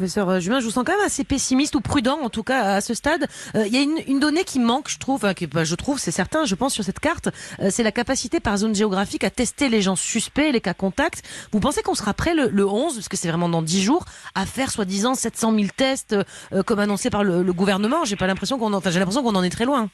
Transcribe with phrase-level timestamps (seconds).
[0.00, 0.60] professeur Julien.
[0.60, 3.26] Je vous sens quand même assez pessimiste ou prudent, en tout cas à ce stade.
[3.54, 5.98] Euh, il y a une, une, donnée qui manque, je trouve, enfin, bah, je trouve,
[5.98, 7.28] c'est certain, je pense sur cette carte,
[7.60, 11.22] euh, c'est la capacité par zone géographique à tester les gens suspects, les cas contacts.
[11.52, 14.06] Vous pensez qu'on sera prêt le, le 11, parce que c'est vraiment dans 10 jours,
[14.34, 16.16] à faire soi-disant 700 000 tests,
[16.54, 18.06] euh, comme annoncé par le, le gouvernement?
[18.06, 19.90] J'ai pas l'impression qu'on, enfin, j'ai l'impression qu'on en est très loin.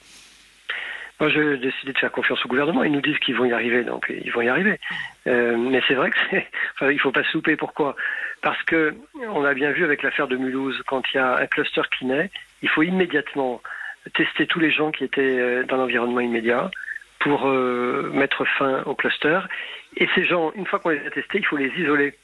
[1.19, 2.85] Moi, j'ai décidé de faire confiance au gouvernement.
[2.85, 4.79] Ils nous disent qu'ils vont y arriver, donc ils vont y arriver.
[5.27, 7.57] Euh, mais c'est vrai que c'est, enfin, il faut pas se louper.
[7.57, 7.97] Pourquoi?
[8.43, 8.95] Parce que
[9.31, 12.05] on a bien vu avec l'affaire de Mulhouse, quand il y a un cluster qui
[12.05, 12.31] naît,
[12.63, 13.63] il faut immédiatement
[14.15, 16.71] tester tous les gens qui étaient euh, dans l'environnement immédiat
[17.21, 19.41] pour euh, mettre fin au cluster.
[19.97, 22.15] Et ces gens, une fois qu'on les a testés, il faut les isoler.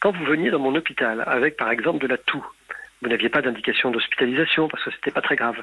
[0.00, 2.46] Quand vous veniez dans mon hôpital avec, par exemple, de la toux,
[3.02, 5.62] vous n'aviez pas d'indication d'hospitalisation parce que c'était pas très grave.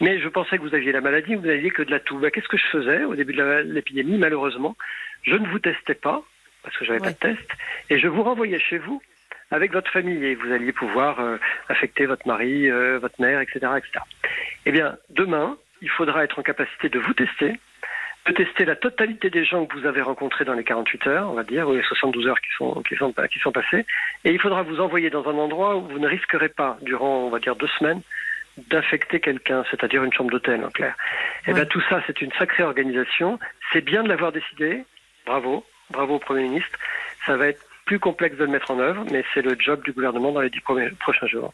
[0.00, 2.18] Mais je pensais que vous aviez la maladie, vous n'aviez que de la toux.
[2.18, 4.18] Ben, Qu'est-ce que je faisais au début de l'épidémie?
[4.18, 4.76] Malheureusement,
[5.22, 6.22] je ne vous testais pas
[6.62, 7.06] parce que j'avais ouais.
[7.06, 7.50] pas de test
[7.90, 9.02] et je vous renvoyais chez vous
[9.50, 11.36] avec votre famille et vous alliez pouvoir euh,
[11.68, 14.04] affecter votre mari, euh, votre mère, etc., etc.
[14.66, 17.58] Eh bien, demain, il faudra être en capacité de vous tester,
[18.32, 21.44] tester la totalité des gens que vous avez rencontrés dans les 48 heures, on va
[21.44, 23.86] dire, ou les 72 heures qui sont, qui sont, qui sont passées,
[24.24, 27.30] et il faudra vous envoyer dans un endroit où vous ne risquerez pas, durant, on
[27.30, 28.02] va dire, deux semaines,
[28.68, 30.94] d'infecter quelqu'un, c'est-à-dire une chambre d'hôtel, en clair.
[31.46, 33.38] Et bien, tout ça, c'est une sacrée organisation.
[33.72, 34.84] C'est bien de l'avoir décidé.
[35.24, 35.64] Bravo.
[35.90, 36.78] Bravo au Premier ministre.
[37.26, 39.92] Ça va être plus complexe de le mettre en œuvre, mais c'est le job du
[39.92, 41.52] gouvernement dans les dix prochains jours.